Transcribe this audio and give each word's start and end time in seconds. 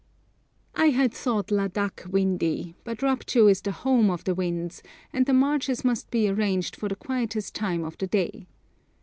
I 0.73 0.87
had 0.87 1.13
thought 1.13 1.51
Ladak 1.51 2.07
windy, 2.11 2.73
but 2.83 3.03
Rupchu 3.03 3.45
is 3.47 3.61
the 3.61 3.71
home 3.71 4.09
of 4.09 4.23
the 4.23 4.33
winds, 4.33 4.81
and 5.13 5.27
the 5.27 5.31
marches 5.33 5.85
must 5.85 6.09
be 6.09 6.27
arranged 6.27 6.75
for 6.75 6.89
the 6.89 6.95
quietest 6.95 7.53
time 7.53 7.83
of 7.83 7.99
the 7.99 8.07
day. 8.07 8.47